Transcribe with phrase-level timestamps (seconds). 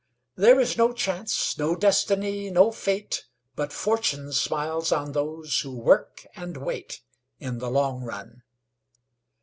[0.35, 6.25] There is no Chance, no Destiny, no Fate, But Fortune smiles on those who work
[6.35, 7.01] and wait,
[7.37, 8.41] In the long run.